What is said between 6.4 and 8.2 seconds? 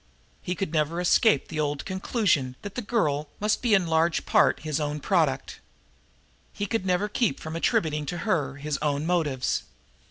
he could never keep from attributing to